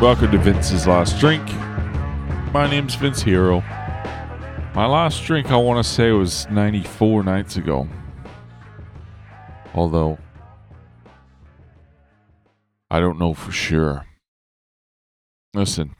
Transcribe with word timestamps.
Welcome 0.00 0.30
to 0.30 0.38
Vince's 0.38 0.86
Last 0.86 1.18
Drink. 1.18 1.46
My 2.54 2.66
name's 2.70 2.94
Vince 2.94 3.20
Hero. 3.20 3.60
My 4.74 4.86
last 4.86 5.22
drink, 5.24 5.50
I 5.50 5.56
want 5.56 5.84
to 5.84 5.92
say, 5.92 6.10
was 6.12 6.48
94 6.48 7.22
nights 7.22 7.58
ago. 7.58 7.86
Although, 9.74 10.16
I 12.90 12.98
don't 12.98 13.18
know 13.18 13.34
for 13.34 13.52
sure. 13.52 14.06
Listen, 15.52 15.94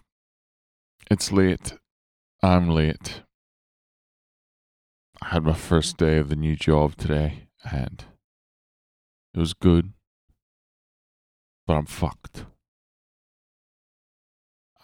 it's 1.10 1.30
late. 1.30 1.74
I'm 2.42 2.70
late. 2.70 3.20
I 5.20 5.26
had 5.26 5.44
my 5.44 5.52
first 5.52 5.98
day 5.98 6.16
of 6.16 6.30
the 6.30 6.36
new 6.36 6.56
job 6.56 6.96
today, 6.96 7.48
and 7.70 8.02
it 9.34 9.38
was 9.38 9.52
good, 9.52 9.92
but 11.66 11.74
I'm 11.74 11.84
fucked. 11.84 12.46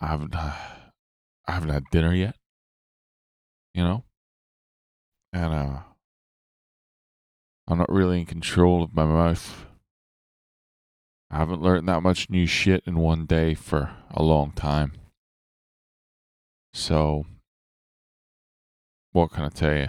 I 0.01 0.07
haven't, 0.09 0.35
I 0.37 0.55
haven't 1.47 1.71
had 1.71 1.85
dinner 1.91 2.15
yet. 2.15 2.37
You 3.75 3.83
know, 3.83 4.05
and 5.35 5.53
uh, 5.53 5.79
I'm 7.69 7.79
not 7.79 7.93
really 7.93 8.21
in 8.21 8.27
control 8.27 8.83
of 8.83 8.95
my 8.95 9.05
mouth. 9.05 9.67
I 11.31 11.39
haven't 11.39 11.61
learned 11.61 11.89
that 11.89 12.03
much 12.03 12.31
new 12.31 12.47
shit 12.47 12.85
in 12.87 12.99
one 12.99 13.27
day 13.27 13.55
for 13.55 13.91
a 14.11 14.23
long 14.23 14.53
time. 14.53 14.93
So, 16.73 17.27
what 19.13 19.33
can 19.33 19.45
I 19.45 19.49
tell 19.49 19.77
you? 19.77 19.89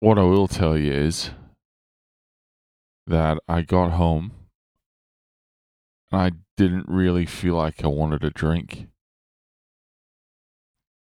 What 0.00 0.18
I 0.18 0.22
will 0.22 0.48
tell 0.48 0.76
you 0.76 0.92
is 0.92 1.30
that 3.06 3.38
I 3.48 3.62
got 3.62 3.92
home 3.92 4.32
I 6.14 6.32
didn't 6.56 6.88
really 6.88 7.26
feel 7.26 7.56
like 7.56 7.82
I 7.82 7.88
wanted 7.88 8.22
a 8.22 8.30
drink. 8.30 8.86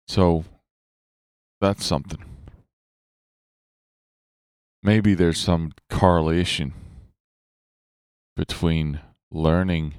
So, 0.07 0.45
that's 1.59 1.83
something. 1.83 2.23
Maybe 4.83 5.13
there's 5.13 5.39
some 5.39 5.73
correlation 5.89 6.73
between 8.35 8.99
learning 9.31 9.95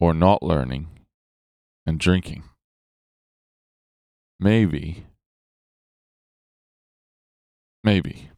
or 0.00 0.14
not 0.14 0.42
learning 0.42 0.88
and 1.86 2.00
drinking. 2.00 2.44
Maybe. 4.40 5.04
Maybe. 7.84 8.30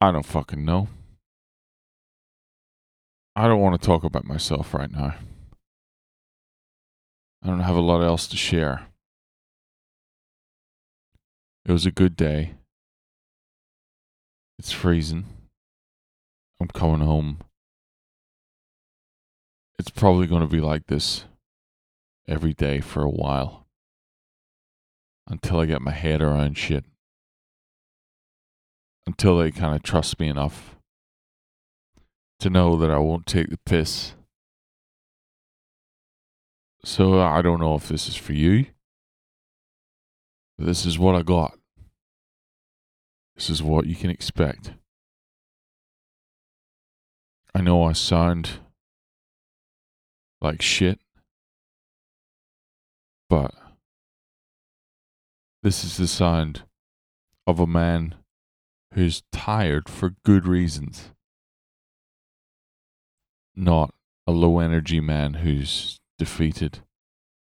I 0.00 0.12
don't 0.12 0.26
fucking 0.26 0.64
know. 0.64 0.88
I 3.36 3.48
don't 3.48 3.60
want 3.60 3.80
to 3.80 3.84
talk 3.84 4.04
about 4.04 4.24
myself 4.24 4.72
right 4.74 4.90
now. 4.90 5.16
I 7.42 7.48
don't 7.48 7.60
have 7.60 7.74
a 7.74 7.80
lot 7.80 8.00
else 8.00 8.28
to 8.28 8.36
share. 8.36 8.86
It 11.66 11.72
was 11.72 11.84
a 11.84 11.90
good 11.90 12.16
day. 12.16 12.54
It's 14.58 14.70
freezing. 14.70 15.26
I'm 16.60 16.68
coming 16.68 17.00
home. 17.00 17.38
It's 19.80 19.90
probably 19.90 20.28
going 20.28 20.42
to 20.42 20.46
be 20.46 20.60
like 20.60 20.86
this 20.86 21.24
every 22.28 22.52
day 22.54 22.80
for 22.80 23.02
a 23.02 23.10
while 23.10 23.66
until 25.26 25.58
I 25.58 25.66
get 25.66 25.82
my 25.82 25.90
head 25.90 26.22
around 26.22 26.56
shit. 26.56 26.84
Until 29.06 29.38
they 29.38 29.50
kind 29.50 29.74
of 29.74 29.82
trust 29.82 30.20
me 30.20 30.28
enough 30.28 30.73
to 32.40 32.50
know 32.50 32.76
that 32.76 32.90
I 32.90 32.98
won't 32.98 33.26
take 33.26 33.50
the 33.50 33.58
piss. 33.64 34.14
So 36.84 37.20
I 37.20 37.40
don't 37.40 37.60
know 37.60 37.74
if 37.74 37.88
this 37.88 38.08
is 38.08 38.16
for 38.16 38.34
you. 38.34 38.66
This 40.58 40.84
is 40.84 40.98
what 40.98 41.14
I 41.14 41.22
got. 41.22 41.58
This 43.34 43.50
is 43.50 43.62
what 43.62 43.86
you 43.86 43.96
can 43.96 44.10
expect. 44.10 44.74
I 47.54 47.60
know 47.60 47.84
I 47.84 47.92
sound 47.92 48.58
like 50.40 50.60
shit, 50.60 51.00
but 53.30 53.54
this 55.62 55.82
is 55.84 55.96
the 55.96 56.06
sound 56.06 56.64
of 57.46 57.58
a 57.58 57.66
man 57.66 58.16
who's 58.92 59.22
tired 59.32 59.88
for 59.88 60.16
good 60.24 60.46
reasons, 60.46 61.13
not 63.56 63.94
a 64.26 64.32
low 64.32 64.58
energy 64.58 65.00
man 65.00 65.34
who's 65.34 65.98
defeated 66.18 66.80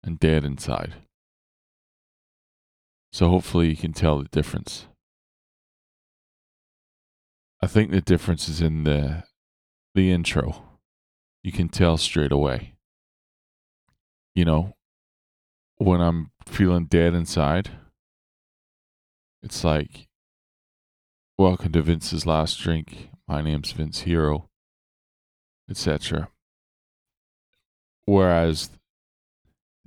and 0.04 0.20
dead 0.20 0.44
inside. 0.44 0.96
So 3.12 3.30
hopefully 3.30 3.70
you 3.70 3.76
can 3.76 3.94
tell 3.94 4.20
the 4.20 4.30
difference. 4.30 4.88
I 7.62 7.68
think 7.68 7.92
the 7.92 8.02
difference 8.02 8.48
is 8.48 8.62
in 8.62 8.84
the 8.84 9.24
the 9.96 10.12
intro. 10.12 10.64
You 11.44 11.52
can 11.52 11.70
tell 11.70 11.98
straight 11.98 12.32
away. 12.32 12.74
You 14.36 14.46
know, 14.46 14.74
when 15.78 16.00
I'm 16.00 16.30
feeling 16.46 16.86
dead 16.86 17.16
inside, 17.16 17.72
it's 19.42 19.64
like 19.64 20.08
welcome 21.38 21.72
to 21.72 21.82
Vince's 21.82 22.28
last 22.28 22.60
drink. 22.60 23.10
My 23.28 23.42
name's 23.42 23.72
Vince 23.72 24.02
Hero, 24.02 24.50
etc. 25.70 26.30
Whereas 28.06 28.70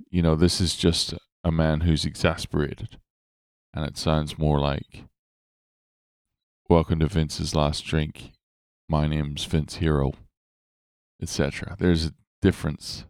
you 0.09 0.21
know, 0.21 0.35
this 0.35 0.59
is 0.59 0.75
just 0.75 1.13
a 1.43 1.51
man 1.51 1.81
who's 1.81 2.05
exasperated 2.05 2.97
and 3.73 3.85
it 3.85 3.97
sounds 3.97 4.37
more 4.37 4.59
like 4.59 5.05
Welcome 6.71 6.99
to 6.99 7.07
Vince's 7.07 7.53
Last 7.53 7.83
Drink. 7.83 8.31
My 8.87 9.05
name's 9.05 9.43
Vince 9.43 9.75
Hero, 9.75 10.13
etc. 11.21 11.75
There's 11.77 12.05
a 12.05 12.13
difference. 12.41 13.03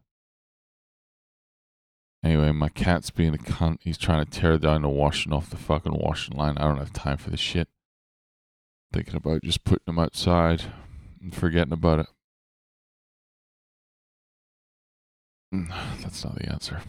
Anyway, 2.23 2.51
my 2.53 2.69
cat's 2.69 3.11
being 3.11 3.35
a 3.35 3.37
cunt. 3.37 3.77
He's 3.81 3.99
trying 3.99 4.25
to 4.25 4.31
tear 4.31 4.57
down 4.57 4.81
the 4.81 4.89
washing 4.89 5.31
off 5.31 5.51
the 5.51 5.57
fucking 5.57 5.93
washing 5.93 6.35
line. 6.35 6.57
I 6.57 6.63
don't 6.63 6.79
have 6.79 6.91
time 6.91 7.17
for 7.17 7.29
this 7.29 7.39
shit. 7.39 7.67
Thinking 8.91 9.15
about 9.15 9.43
just 9.43 9.63
putting 9.63 9.93
him 9.93 9.99
outside 9.99 10.63
and 11.21 11.31
forgetting 11.31 11.73
about 11.73 11.99
it. 11.99 12.07
Mm, 15.53 15.69
that's 16.01 16.23
not 16.23 16.35
the 16.35 16.49
answer. 16.49 16.81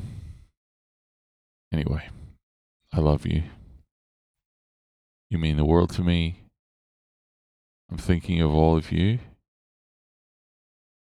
Anyway, 1.73 2.09
I 2.93 3.00
love 3.00 3.27
you. 3.27 3.45
You 5.31 5.39
mean 5.39 5.56
the 5.56 5.65
world 5.65 5.91
to 5.95 6.03
me. 6.03 6.43
I'm 7.91 7.99
thinking 7.99 8.41
of 8.41 8.55
all 8.55 8.77
of 8.77 8.93
you. 8.93 9.19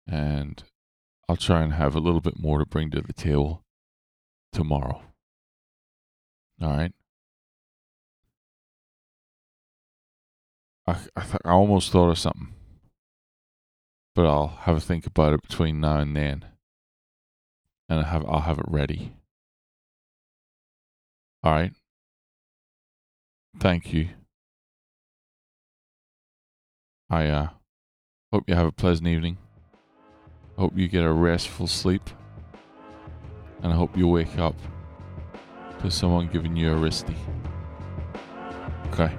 And 0.07 0.63
I'll 1.29 1.37
try 1.37 1.61
and 1.61 1.73
have 1.73 1.95
a 1.95 1.99
little 1.99 2.21
bit 2.21 2.39
more 2.39 2.59
to 2.59 2.65
bring 2.65 2.89
to 2.91 3.01
the 3.01 3.13
table 3.13 3.63
tomorrow. 4.51 5.01
All 6.61 6.69
right. 6.69 6.93
I 10.87 10.97
I, 11.15 11.21
th- 11.21 11.41
I 11.45 11.51
almost 11.51 11.91
thought 11.91 12.09
of 12.09 12.17
something, 12.19 12.53
but 14.15 14.25
I'll 14.25 14.47
have 14.61 14.77
a 14.77 14.81
think 14.81 15.05
about 15.05 15.33
it 15.33 15.41
between 15.41 15.79
now 15.79 15.97
and 15.97 16.15
then, 16.15 16.45
and 17.93 18.05
I 18.05 18.09
have 18.09 18.25
I'll 18.27 18.41
have 18.41 18.57
it 18.57 18.65
ready. 18.67 19.13
All 21.43 21.51
right. 21.51 21.71
Thank 23.59 23.93
you. 23.93 24.09
I 27.09 27.27
uh, 27.27 27.49
hope 28.31 28.45
you 28.47 28.55
have 28.55 28.65
a 28.65 28.71
pleasant 28.71 29.07
evening. 29.07 29.37
Hope 30.57 30.75
you 30.75 30.87
get 30.87 31.03
a 31.03 31.11
restful 31.11 31.67
sleep. 31.67 32.09
And 33.61 33.71
I 33.71 33.75
hope 33.75 33.95
you 33.95 34.07
wake 34.07 34.39
up 34.39 34.55
to 35.81 35.91
someone 35.91 36.29
giving 36.29 36.55
you 36.55 36.73
a 36.73 36.75
wristy. 36.75 37.15
Okay. 38.87 39.13